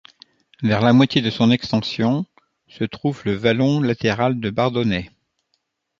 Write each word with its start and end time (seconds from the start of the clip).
Vers 0.63 0.81
la 0.81 0.93
moitié 0.93 1.21
de 1.21 1.29
son 1.29 1.51
extension, 1.51 2.25
se 2.67 2.85
trouve 2.85 3.21
le 3.23 3.33
vallon 3.35 3.79
latéral 3.79 4.39
de 4.39 4.49
Bardoney. 4.49 5.11